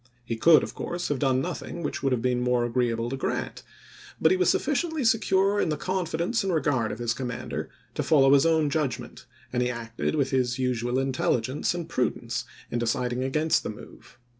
He 0.25 0.35
could, 0.35 0.63
of 0.63 0.73
course, 0.73 1.09
have 1.09 1.19
done 1.19 1.41
nothing 1.41 1.83
which 1.83 2.01
would 2.01 2.11
have 2.11 2.23
been 2.23 2.41
more 2.41 2.65
agreeable 2.65 3.11
to 3.11 3.17
Grant; 3.17 3.61
but 4.19 4.31
he 4.31 4.35
was 4.37 4.49
sufficiently 4.49 5.03
CEDAR 5.03 5.21
CREEK 5.21 5.29
313 5.29 5.29
secure 5.29 5.61
in 5.61 5.69
the 5.69 5.77
confidence 5.77 6.43
and 6.43 6.51
regard 6.51 6.91
of 6.91 6.97
his 6.97 7.13
com 7.13 7.29
chap.xiv. 7.29 7.37
mander 7.37 7.69
to 7.93 8.01
follow 8.01 8.33
his 8.33 8.45
own 8.47 8.71
judgment, 8.71 9.27
and 9.53 9.61
he 9.61 9.69
acted 9.69 10.15
with 10.15 10.31
his 10.31 10.57
usual 10.57 10.97
intelligence 10.97 11.75
and 11.75 11.87
prudence 11.87 12.45
in 12.71 12.79
decid 12.79 13.13
ing 13.13 13.23
against 13.23 13.61
the 13.61 13.69
move. 13.69 14.17